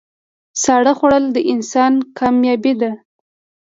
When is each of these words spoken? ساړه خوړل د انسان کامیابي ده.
ساړه 0.63 0.93
خوړل 0.97 1.25
د 1.35 1.37
انسان 1.53 1.93
کامیابي 2.17 2.73
ده. 2.81 2.91